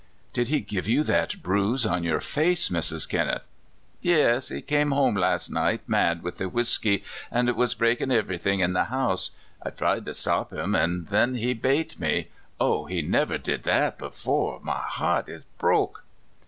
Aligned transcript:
*' 0.19 0.33
Did 0.33 0.47
he 0.47 0.61
give 0.61 0.87
you 0.87 1.03
that 1.03 1.43
bruise 1.43 1.85
on 1.85 2.03
your 2.03 2.21
face, 2.21 2.69
Mrs. 2.69 3.07
Kinneth?" 3.07 3.43
j• 4.01 4.09
i 4.15 4.17
u 4.17 4.31
'* 4.33 4.33
Yis. 4.33 4.49
He 4.49 4.63
came 4.63 4.89
home 4.89 5.15
last 5.15 5.51
night 5.51 5.81
mad 5.85 6.23
with 6.23 6.39
the 6.39 6.49
whisky, 6.49 7.03
and 7.29 7.47
was 7.55 7.75
breakin' 7.75 8.11
ivery 8.11 8.39
thing 8.39 8.61
in 8.61 8.73
the 8.73 8.85
house. 8.85 9.29
I 9.61 9.69
tried 9.69 10.05
to 10.07 10.15
stop 10.15 10.51
him, 10.53 10.73
an' 10.75 11.05
thin 11.05 11.35
he 11.35 11.53
bate 11.53 11.99
me— 11.99 12.29
O 12.59 12.87
I 12.87 12.93
he 12.93 13.01
never 13.03 13.37
did 13.37 13.61
that 13.65 13.99
before 13.99 14.59
I 14.61 14.63
My 14.63 14.79
heart 14.81 15.29
is 15.29 15.43
broke 15.59 16.03